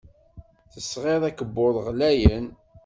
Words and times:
Tesɣiḍ 0.71 1.23
akebbuḍ 1.29 1.75
ɣlayen. 1.87 2.47